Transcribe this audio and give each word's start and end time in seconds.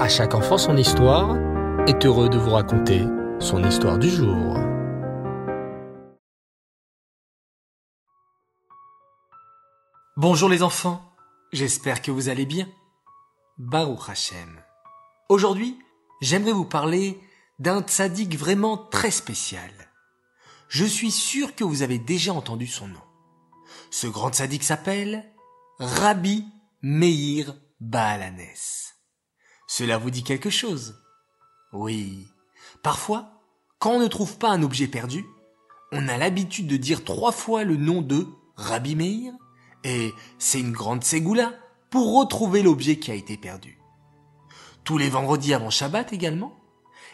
À 0.00 0.08
chaque 0.08 0.34
enfant 0.34 0.56
son 0.56 0.78
histoire 0.78 1.36
est 1.86 2.06
heureux 2.06 2.30
de 2.30 2.38
vous 2.38 2.52
raconter 2.52 3.04
son 3.38 3.62
histoire 3.62 3.98
du 3.98 4.08
jour. 4.08 4.56
Bonjour 10.16 10.48
les 10.48 10.62
enfants, 10.62 11.02
j'espère 11.52 12.00
que 12.00 12.10
vous 12.10 12.30
allez 12.30 12.46
bien. 12.46 12.66
Baruch 13.58 14.08
Hashem. 14.08 14.62
Aujourd'hui, 15.28 15.78
j'aimerais 16.22 16.52
vous 16.52 16.64
parler 16.64 17.20
d'un 17.58 17.82
tzaddik 17.82 18.38
vraiment 18.38 18.78
très 18.78 19.10
spécial. 19.10 19.70
Je 20.68 20.86
suis 20.86 21.10
sûr 21.10 21.54
que 21.54 21.62
vous 21.62 21.82
avez 21.82 21.98
déjà 21.98 22.32
entendu 22.32 22.66
son 22.66 22.88
nom. 22.88 23.02
Ce 23.90 24.06
grand 24.06 24.30
tzaddik 24.30 24.64
s'appelle 24.64 25.30
Rabbi 25.78 26.46
Meir 26.80 27.54
Baalanes. 27.80 28.99
Cela 29.70 29.98
vous 29.98 30.10
dit 30.10 30.24
quelque 30.24 30.50
chose? 30.50 31.00
Oui. 31.72 32.26
Parfois, 32.82 33.40
quand 33.78 33.92
on 33.92 34.00
ne 34.00 34.08
trouve 34.08 34.36
pas 34.36 34.50
un 34.50 34.64
objet 34.64 34.88
perdu, 34.88 35.24
on 35.92 36.08
a 36.08 36.16
l'habitude 36.16 36.66
de 36.66 36.76
dire 36.76 37.04
trois 37.04 37.30
fois 37.30 37.62
le 37.62 37.76
nom 37.76 38.02
de 38.02 38.26
Rabbi 38.56 38.96
Meir, 38.96 39.32
et 39.84 40.12
c'est 40.40 40.58
une 40.58 40.72
grande 40.72 41.04
ségoula 41.04 41.52
pour 41.88 42.18
retrouver 42.18 42.64
l'objet 42.64 42.98
qui 42.98 43.12
a 43.12 43.14
été 43.14 43.36
perdu. 43.36 43.78
Tous 44.82 44.98
les 44.98 45.08
vendredis 45.08 45.54
avant 45.54 45.70
Shabbat 45.70 46.12
également, 46.12 46.52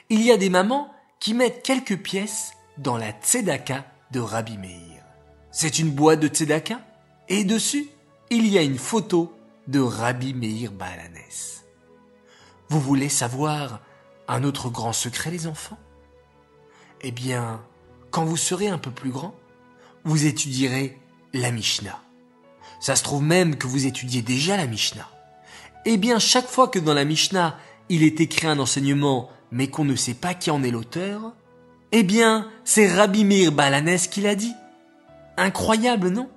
il 0.08 0.22
y 0.22 0.32
a 0.32 0.38
des 0.38 0.48
mamans 0.48 0.90
qui 1.20 1.34
mettent 1.34 1.62
quelques 1.62 1.98
pièces 1.98 2.54
dans 2.78 2.96
la 2.96 3.10
tzedaka 3.10 3.84
de 4.12 4.20
Rabbi 4.20 4.56
Meir. 4.56 5.04
C'est 5.50 5.78
une 5.78 5.90
boîte 5.90 6.20
de 6.20 6.28
tzedaka, 6.28 6.80
et 7.28 7.44
dessus, 7.44 7.90
il 8.30 8.46
y 8.48 8.56
a 8.56 8.62
une 8.62 8.78
photo 8.78 9.34
de 9.68 9.80
Rabbi 9.80 10.32
Meir 10.32 10.72
Baalanes. 10.72 11.65
Vous 12.68 12.80
voulez 12.80 13.08
savoir 13.08 13.80
un 14.28 14.42
autre 14.42 14.70
grand 14.70 14.92
secret, 14.92 15.30
les 15.30 15.46
enfants? 15.46 15.78
Eh 17.02 17.12
bien, 17.12 17.62
quand 18.10 18.24
vous 18.24 18.36
serez 18.36 18.68
un 18.68 18.78
peu 18.78 18.90
plus 18.90 19.10
grand, 19.10 19.34
vous 20.04 20.26
étudierez 20.26 20.98
la 21.32 21.50
Mishnah. 21.52 22.00
Ça 22.80 22.96
se 22.96 23.02
trouve 23.02 23.22
même 23.22 23.56
que 23.56 23.66
vous 23.66 23.86
étudiez 23.86 24.22
déjà 24.22 24.56
la 24.56 24.66
Mishnah. 24.66 25.08
Eh 25.84 25.96
bien, 25.96 26.18
chaque 26.18 26.48
fois 26.48 26.68
que 26.68 26.78
dans 26.78 26.94
la 26.94 27.04
Mishnah, 27.04 27.58
il 27.88 28.02
est 28.02 28.20
écrit 28.20 28.48
un 28.48 28.58
enseignement, 28.58 29.30
mais 29.52 29.68
qu'on 29.68 29.84
ne 29.84 29.94
sait 29.94 30.14
pas 30.14 30.34
qui 30.34 30.50
en 30.50 30.62
est 30.62 30.70
l'auteur, 30.70 31.34
eh 31.92 32.02
bien, 32.02 32.50
c'est 32.64 32.92
Rabbi 32.92 33.24
Meir 33.24 33.52
Baalanes 33.52 33.98
qui 34.10 34.20
l'a 34.20 34.34
dit. 34.34 34.54
Incroyable, 35.36 36.08
non? 36.08 36.28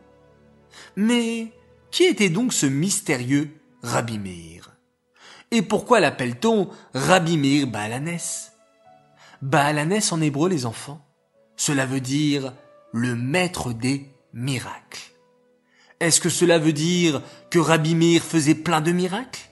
Mais 0.95 1.51
qui 1.89 2.03
était 2.03 2.29
donc 2.29 2.53
ce 2.53 2.67
mystérieux 2.67 3.49
Rabbi 3.81 4.19
Meir? 4.19 4.71
Et 5.51 5.61
pourquoi 5.61 5.99
l'appelle-t-on 5.99 6.69
Rabbi 6.93 7.37
Meir 7.37 7.67
Baalanes? 7.67 8.19
Baalanes 9.41 10.01
en 10.11 10.21
hébreu, 10.21 10.49
les 10.49 10.65
enfants, 10.65 11.01
cela 11.55 11.85
veut 11.85 12.01
dire 12.01 12.53
le 12.91 13.15
maître 13.15 13.73
des 13.73 14.11
miracles. 14.33 15.01
Est-ce 15.99 16.21
que 16.21 16.29
cela 16.29 16.59
veut 16.59 16.73
dire 16.73 17.21
que 17.49 17.59
Rabbi 17.59 17.95
Meir 17.95 18.21
faisait 18.21 18.55
plein 18.55 18.81
de 18.81 18.91
miracles? 18.91 19.49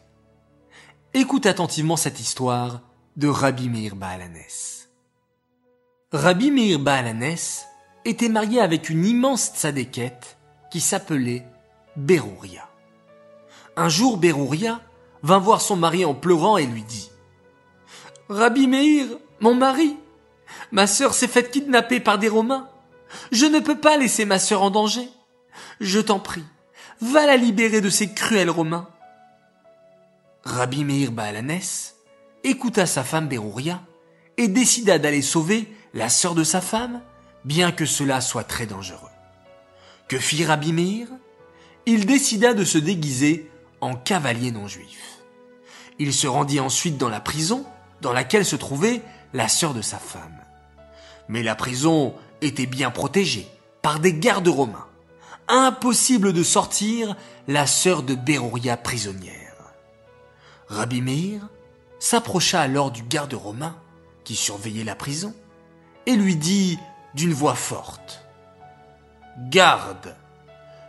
Écoute 1.13 1.45
attentivement 1.45 1.97
cette 1.97 2.19
histoire 2.19 2.81
de 3.15 3.27
Rabbi 3.27 3.69
Meir 3.69 3.95
Baalanes. 3.95 4.85
Rabbi 6.11 6.51
Meir 6.51 6.79
Baalanes 6.79 7.65
était 8.05 8.29
marié 8.29 8.61
avec 8.61 8.89
une 8.89 9.05
immense 9.05 9.51
tzadékette 9.55 10.37
qui 10.71 10.79
s'appelait 10.79 11.43
Berouria. 11.95 12.69
Un 13.75 13.89
jour, 13.89 14.17
Berouria 14.17 14.81
vint 15.28 15.39
voir 15.39 15.59
son 15.59 15.75
mari 15.75 16.06
en 16.06 16.14
pleurant 16.14 16.58
et 16.58 16.66
lui 16.66 16.83
dit 16.83 17.11
Rabbi 18.30 18.67
Meir, 18.67 19.06
mon 19.42 19.56
mari, 19.56 19.97
ma 20.72 20.88
sœur 20.88 21.14
s'est 21.14 21.28
faite 21.28 21.52
kidnapper 21.52 22.00
par 22.00 22.17
des 22.17 22.30
Romains. 22.30 22.70
Je 23.33 23.45
ne 23.45 23.60
peux 23.60 23.77
pas 23.77 23.98
laisser 23.98 24.23
ma 24.23 24.39
sœur 24.39 24.64
en 24.64 24.70
danger. 24.70 25.08
Je 25.82 25.99
t'en 25.99 26.20
prie, 26.20 26.45
va 27.02 27.26
la 27.26 27.36
libérer 27.36 27.82
de 27.82 27.89
ces 27.89 28.14
cruels 28.14 28.49
Romains. 28.49 28.87
Rabbi 30.45 30.86
Meir 30.86 31.11
Baalanes 31.11 31.60
écouta 32.45 32.86
sa 32.86 33.04
femme 33.04 33.27
Berouria 33.27 33.82
et 34.37 34.48
décida 34.48 34.98
d'aller 34.98 35.21
sauver 35.21 35.67
la 35.93 36.08
sœur 36.08 36.36
de 36.36 36.45
sa 36.45 36.61
femme, 36.61 37.02
bien 37.43 37.73
que 37.73 37.86
cela 37.86 38.21
soit 38.21 38.45
très 38.45 38.66
dangereux. 38.66 39.10
Que 40.08 40.20
fit 40.20 40.45
Rabbi 40.45 40.71
Meir? 40.71 41.08
Il 41.86 42.05
décida 42.05 42.54
de 42.54 42.64
se 42.64 42.77
déguiser 42.77 43.52
en 43.82 43.93
cavalier 43.95 44.52
non 44.52 44.67
juif. 44.67 45.17
Il 45.99 46.13
se 46.13 46.27
rendit 46.27 46.59
ensuite 46.59 46.97
dans 46.97 47.09
la 47.09 47.19
prison 47.19 47.65
dans 48.02 48.13
laquelle 48.13 48.45
se 48.45 48.55
trouvait 48.55 49.02
la 49.33 49.47
sœur 49.47 49.73
de 49.73 49.81
sa 49.81 49.97
femme. 49.97 50.41
Mais 51.27 51.43
la 51.43 51.55
prison 51.55 52.13
était 52.41 52.65
bien 52.65 52.91
protégée 52.91 53.47
par 53.81 53.99
des 53.99 54.13
gardes 54.13 54.47
romains. 54.47 54.87
Impossible 55.47 56.33
de 56.33 56.43
sortir 56.43 57.15
la 57.47 57.65
sœur 57.65 58.03
de 58.03 58.15
Berouria 58.15 58.77
prisonnière. 58.77 59.55
Rabbi 60.67 61.02
Meir 61.02 61.41
s'approcha 61.99 62.61
alors 62.61 62.91
du 62.91 63.02
garde 63.03 63.33
romain 63.33 63.75
qui 64.23 64.36
surveillait 64.36 64.83
la 64.83 64.95
prison 64.95 65.33
et 66.05 66.15
lui 66.15 66.36
dit 66.36 66.77
d'une 67.13 67.33
voix 67.33 67.55
forte 67.55 68.23
Garde, 69.49 70.15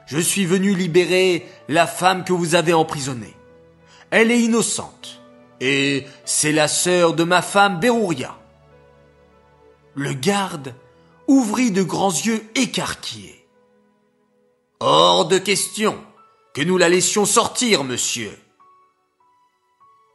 je 0.06 0.18
suis 0.18 0.46
venu 0.46 0.74
libérer 0.74 1.46
la 1.68 1.86
femme 1.86 2.24
que 2.24 2.32
vous 2.32 2.54
avez 2.54 2.72
emprisonnée. 2.72 3.37
Elle 4.10 4.30
est 4.30 4.40
innocente 4.40 5.20
et 5.60 6.06
c'est 6.24 6.52
la 6.52 6.68
sœur 6.68 7.14
de 7.14 7.24
ma 7.24 7.42
femme 7.42 7.80
Berouria. 7.80 8.38
Le 9.94 10.12
garde 10.12 10.74
ouvrit 11.26 11.70
de 11.70 11.82
grands 11.82 12.12
yeux 12.12 12.42
écarquillés. 12.54 13.46
Hors 14.80 15.26
de 15.26 15.38
question 15.38 15.98
que 16.54 16.62
nous 16.62 16.78
la 16.78 16.88
laissions 16.88 17.26
sortir, 17.26 17.84
monsieur. 17.84 18.36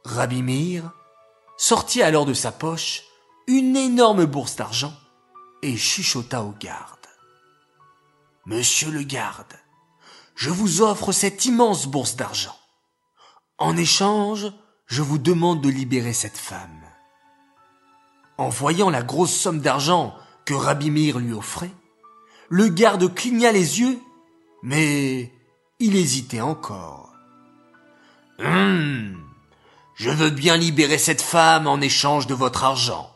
Rabbi 0.04 0.42
Meir 0.42 0.90
sortit 1.56 2.02
alors 2.02 2.26
de 2.26 2.34
sa 2.34 2.50
poche 2.50 3.04
une 3.46 3.76
énorme 3.76 4.24
bourse 4.24 4.56
d'argent 4.56 4.94
et 5.62 5.76
chuchota 5.76 6.42
au 6.42 6.54
garde. 6.58 6.98
Monsieur 8.46 8.90
le 8.90 9.02
garde, 9.02 9.54
je 10.34 10.50
vous 10.50 10.82
offre 10.82 11.12
cette 11.12 11.44
immense 11.44 11.86
bourse 11.86 12.16
d'argent. 12.16 12.56
En 13.58 13.76
échange, 13.76 14.52
je 14.86 15.02
vous 15.02 15.18
demande 15.18 15.60
de 15.60 15.68
libérer 15.68 16.12
cette 16.12 16.36
femme. 16.36 16.82
En 18.36 18.48
voyant 18.48 18.90
la 18.90 19.02
grosse 19.02 19.32
somme 19.34 19.60
d'argent 19.60 20.14
que 20.44 20.54
Rabbi 20.54 20.90
Meir 20.90 21.18
lui 21.18 21.32
offrait, 21.32 21.70
le 22.48 22.68
garde 22.68 23.14
cligna 23.14 23.52
les 23.52 23.80
yeux, 23.80 23.98
mais 24.62 25.32
il 25.78 25.94
hésitait 25.94 26.40
encore. 26.40 27.12
Hum, 28.40 29.22
je 29.94 30.10
veux 30.10 30.30
bien 30.30 30.56
libérer 30.56 30.98
cette 30.98 31.22
femme 31.22 31.68
en 31.68 31.80
échange 31.80 32.26
de 32.26 32.34
votre 32.34 32.64
argent. 32.64 33.10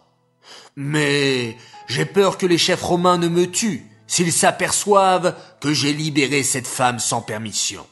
Mais 0.76 1.56
j'ai 1.88 2.04
peur 2.04 2.38
que 2.38 2.46
les 2.46 2.58
chefs 2.58 2.82
romains 2.82 3.18
ne 3.18 3.28
me 3.28 3.50
tuent 3.50 3.84
s'ils 4.06 4.32
s'aperçoivent 4.32 5.36
que 5.60 5.72
j'ai 5.72 5.92
libéré 5.92 6.44
cette 6.44 6.68
femme 6.68 7.00
sans 7.00 7.22
permission. 7.22 7.84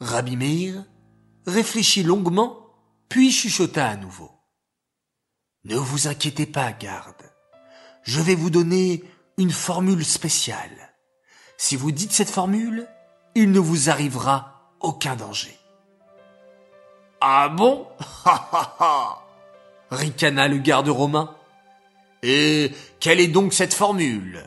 Rabbi 0.00 0.36
réfléchit 1.46 2.02
longuement, 2.02 2.58
puis 3.08 3.30
chuchota 3.30 3.88
à 3.88 3.96
nouveau. 3.96 4.30
Ne 5.64 5.76
vous 5.76 6.08
inquiétez 6.08 6.46
pas, 6.46 6.72
garde. 6.72 7.22
Je 8.02 8.20
vais 8.20 8.34
vous 8.34 8.50
donner 8.50 9.02
une 9.38 9.50
formule 9.50 10.04
spéciale. 10.04 10.94
Si 11.56 11.76
vous 11.76 11.92
dites 11.92 12.12
cette 12.12 12.30
formule, 12.30 12.86
il 13.34 13.50
ne 13.50 13.58
vous 13.60 13.88
arrivera 13.90 14.74
aucun 14.80 15.16
danger. 15.16 15.56
Ah 17.20 17.48
bon? 17.48 17.86
Ha 18.26 18.48
ha 18.52 19.24
ricana 19.90 20.48
le 20.48 20.58
garde 20.58 20.88
romain. 20.88 21.34
Et 22.22 22.72
quelle 23.00 23.20
est 23.20 23.28
donc 23.28 23.52
cette 23.52 23.74
formule? 23.74 24.44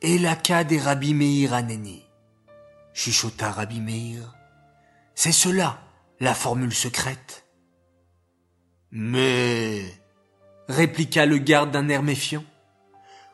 Elaka 0.00 0.64
des 0.64 0.78
Rabbi 0.78 1.46
Aneni, 1.52 2.02
chuchota 2.92 3.50
Rabbi 3.52 3.80
Meir. 3.80 4.34
C'est 5.24 5.30
cela, 5.30 5.78
la 6.18 6.34
formule 6.34 6.74
secrète. 6.74 7.46
Mais, 8.90 9.84
répliqua 10.68 11.26
le 11.26 11.38
garde 11.38 11.70
d'un 11.70 11.88
air 11.90 12.02
méfiant, 12.02 12.42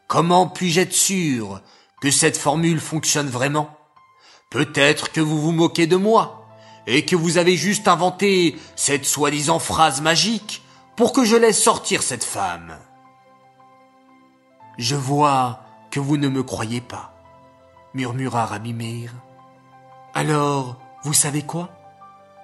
comment 0.07 0.49
puis-je 0.49 0.83
être 0.83 0.93
sûr 0.93 1.63
que 2.03 2.11
cette 2.11 2.37
formule 2.37 2.79
fonctionne 2.79 3.31
vraiment? 3.31 3.75
Peut-être 4.51 5.13
que 5.13 5.23
vous 5.23 5.41
vous 5.41 5.53
moquez 5.53 5.87
de 5.87 5.97
moi 5.97 6.47
et 6.87 7.07
que 7.07 7.17
vous 7.17 7.39
avez 7.39 7.57
juste 7.57 7.89
inventé 7.89 8.59
cette 8.77 9.07
soi-disant 9.07 9.59
phrase 9.59 10.03
magique 10.03 10.63
pour 10.95 11.15
que 11.15 11.25
je 11.25 11.37
laisse 11.37 11.63
sortir 11.63 12.03
cette 12.03 12.23
femme. 12.23 12.77
Je 14.77 14.95
vois 14.95 15.61
que 15.91 16.01
vous 16.01 16.19
ne 16.19 16.29
me 16.29 16.43
croyez 16.43 16.83
pas, 16.83 17.15
murmura 17.95 18.45
Rabbi 18.45 18.75
Meir. 18.75 19.11
Alors, 20.13 20.77
vous 21.03 21.15
savez 21.15 21.41
quoi? 21.41 21.78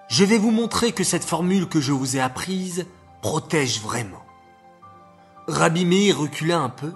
Je 0.09 0.25
vais 0.25 0.39
vous 0.39 0.51
montrer 0.51 0.93
que 0.93 1.05
cette 1.05 1.25
formule 1.25 1.69
que 1.69 1.81
je 1.81 1.93
vous 1.93 2.17
ai 2.17 2.21
apprise 2.21 2.87
protège 3.23 3.81
vraiment. 3.81 4.23
Rabbi 5.47 5.85
Meir 5.85 6.19
recula 6.19 6.59
un 6.59 6.69
peu 6.69 6.93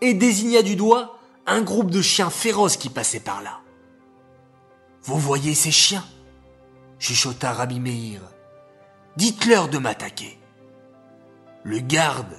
et 0.00 0.14
désigna 0.14 0.62
du 0.62 0.76
doigt 0.76 1.16
un 1.46 1.62
groupe 1.62 1.90
de 1.90 2.02
chiens 2.02 2.30
féroces 2.30 2.76
qui 2.76 2.90
passaient 2.90 3.20
par 3.20 3.42
là. 3.42 3.60
Vous 5.02 5.18
voyez 5.18 5.54
ces 5.54 5.70
chiens? 5.70 6.04
chuchota 6.98 7.52
Rabbi 7.52 7.80
Meir. 7.80 8.20
Dites-leur 9.16 9.68
de 9.68 9.78
m'attaquer. 9.78 10.38
Le 11.64 11.78
garde 11.78 12.36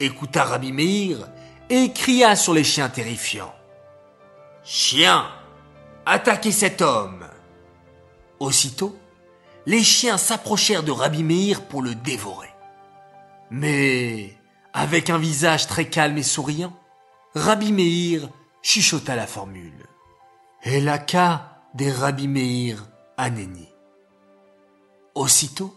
écouta 0.00 0.44
Rabbi 0.44 0.72
Meir 0.72 1.28
et 1.70 1.92
cria 1.92 2.36
sur 2.36 2.52
les 2.52 2.64
chiens 2.64 2.88
terrifiants. 2.88 3.54
Chiens, 4.62 5.26
attaquez 6.06 6.52
cet 6.52 6.82
homme. 6.82 7.26
Aussitôt, 8.38 8.96
les 9.66 9.82
chiens 9.82 10.18
s'approchèrent 10.18 10.82
de 10.82 10.90
Rabbi 10.90 11.22
Meir 11.22 11.62
pour 11.62 11.82
le 11.82 11.94
dévorer. 11.94 12.50
Mais, 13.50 14.36
avec 14.72 15.10
un 15.10 15.18
visage 15.18 15.66
très 15.66 15.88
calme 15.88 16.18
et 16.18 16.22
souriant, 16.22 16.76
Rabbi 17.34 17.72
Meir 17.72 18.28
chuchota 18.62 19.16
la 19.16 19.26
formule. 19.26 19.86
Elaka 20.62 21.60
des 21.74 21.90
Rabbi 21.90 22.28
Meir 22.28 22.84
Aneni. 23.16 23.68
Aussitôt, 25.14 25.74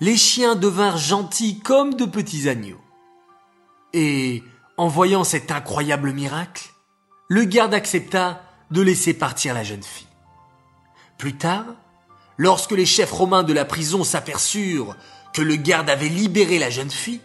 les 0.00 0.16
chiens 0.16 0.54
devinrent 0.54 0.98
gentils 0.98 1.60
comme 1.60 1.94
de 1.94 2.04
petits 2.04 2.48
agneaux. 2.48 2.80
Et, 3.92 4.42
en 4.76 4.88
voyant 4.88 5.24
cet 5.24 5.50
incroyable 5.50 6.12
miracle, 6.12 6.70
le 7.28 7.44
garde 7.44 7.74
accepta 7.74 8.42
de 8.70 8.82
laisser 8.82 9.14
partir 9.14 9.54
la 9.54 9.62
jeune 9.62 9.82
fille. 9.82 10.08
Plus 11.16 11.36
tard, 11.36 11.64
lorsque 12.36 12.72
les 12.72 12.86
chefs 12.86 13.12
romains 13.12 13.42
de 13.42 13.52
la 13.52 13.64
prison 13.64 14.04
s'aperçurent 14.04 14.96
que 15.32 15.42
le 15.42 15.56
garde 15.56 15.90
avait 15.90 16.08
libéré 16.08 16.58
la 16.58 16.70
jeune 16.70 16.90
fille, 16.90 17.20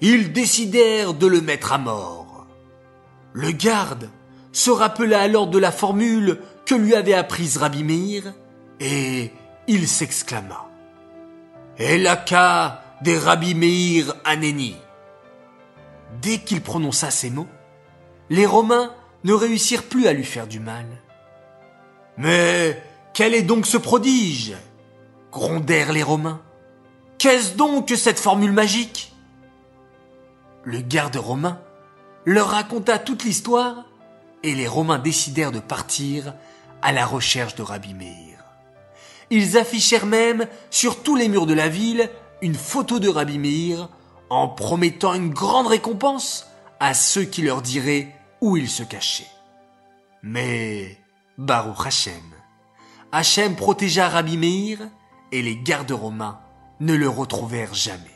ils 0.00 0.32
décidèrent 0.32 1.14
de 1.14 1.26
le 1.26 1.40
mettre 1.40 1.72
à 1.72 1.78
mort. 1.78 2.46
Le 3.32 3.50
garde 3.52 4.10
se 4.52 4.70
rappela 4.70 5.20
alors 5.20 5.46
de 5.46 5.58
la 5.58 5.72
formule 5.72 6.38
que 6.66 6.74
lui 6.74 6.94
avait 6.94 7.14
apprise 7.14 7.56
Rabbi 7.56 7.84
Meir, 7.84 8.32
et 8.80 9.30
il 9.66 9.88
s'exclama. 9.88 10.66
Elaka 11.78 12.82
des 13.02 13.18
Rabbi 13.18 13.54
Meir 13.54 14.14
Aneni. 14.24 14.76
Dès 16.22 16.38
qu'il 16.38 16.60
prononça 16.60 17.10
ces 17.10 17.30
mots, 17.30 17.48
les 18.30 18.46
Romains 18.46 18.94
ne 19.24 19.32
réussirent 19.32 19.84
plus 19.84 20.06
à 20.06 20.12
lui 20.12 20.24
faire 20.24 20.46
du 20.46 20.60
mal. 20.60 20.86
Mais 22.16 22.80
quel 23.14 23.32
est 23.34 23.42
donc 23.42 23.64
ce 23.64 23.76
prodige? 23.76 24.54
Grondèrent 25.30 25.92
les 25.92 26.02
Romains. 26.02 26.42
Qu'est-ce 27.16 27.54
donc 27.54 27.88
que 27.88 27.96
cette 27.96 28.18
formule 28.18 28.52
magique? 28.52 29.12
Le 30.64 30.80
garde 30.80 31.16
romain 31.16 31.60
leur 32.26 32.48
raconta 32.48 32.98
toute 32.98 33.24
l'histoire 33.24 33.84
et 34.42 34.54
les 34.54 34.66
Romains 34.66 34.98
décidèrent 34.98 35.52
de 35.52 35.60
partir 35.60 36.34
à 36.82 36.92
la 36.92 37.06
recherche 37.06 37.54
de 37.54 37.62
Rabbi 37.62 37.94
Meir. 37.94 38.38
Ils 39.30 39.56
affichèrent 39.58 40.06
même 40.06 40.46
sur 40.70 41.02
tous 41.02 41.16
les 41.16 41.28
murs 41.28 41.46
de 41.46 41.54
la 41.54 41.68
ville 41.68 42.10
une 42.42 42.54
photo 42.54 42.98
de 42.98 43.08
Rabbi 43.08 43.38
Meir 43.38 43.88
en 44.28 44.48
promettant 44.48 45.14
une 45.14 45.30
grande 45.30 45.68
récompense 45.68 46.48
à 46.80 46.94
ceux 46.94 47.24
qui 47.24 47.42
leur 47.42 47.62
diraient 47.62 48.14
où 48.40 48.56
il 48.56 48.68
se 48.68 48.82
cachait. 48.82 49.30
Mais 50.22 50.98
Baruch 51.38 51.86
Hashem, 51.86 52.33
Hachem 53.16 53.54
protégea 53.54 54.08
Rabbi 54.08 54.36
Meir 54.36 54.78
et 55.30 55.40
les 55.40 55.54
gardes 55.56 55.92
romains 55.92 56.40
ne 56.80 56.94
le 56.94 57.08
retrouvèrent 57.08 57.72
jamais. 57.72 58.13